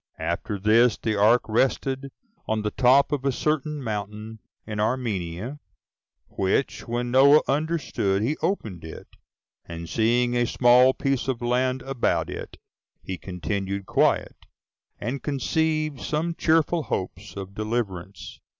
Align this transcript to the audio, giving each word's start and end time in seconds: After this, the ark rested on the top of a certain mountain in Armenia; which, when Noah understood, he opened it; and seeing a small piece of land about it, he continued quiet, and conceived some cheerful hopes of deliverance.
After 0.17 0.57
this, 0.59 0.97
the 0.97 1.15
ark 1.15 1.41
rested 1.47 2.09
on 2.47 2.63
the 2.63 2.71
top 2.71 3.11
of 3.11 3.23
a 3.23 3.31
certain 3.31 3.83
mountain 3.83 4.39
in 4.65 4.79
Armenia; 4.79 5.59
which, 6.27 6.87
when 6.87 7.11
Noah 7.11 7.43
understood, 7.47 8.23
he 8.23 8.35
opened 8.37 8.83
it; 8.83 9.05
and 9.63 9.87
seeing 9.87 10.35
a 10.35 10.47
small 10.47 10.95
piece 10.95 11.27
of 11.27 11.39
land 11.43 11.83
about 11.83 12.31
it, 12.31 12.57
he 13.03 13.19
continued 13.19 13.85
quiet, 13.85 14.35
and 14.99 15.21
conceived 15.21 16.01
some 16.01 16.33
cheerful 16.33 16.81
hopes 16.81 17.35
of 17.35 17.53
deliverance. 17.53 18.39